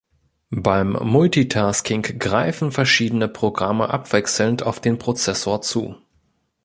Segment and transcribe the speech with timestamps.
[0.55, 5.95] Beim Multitasking greifen verschiedene Programme abwechselnd auf den Prozessor zu.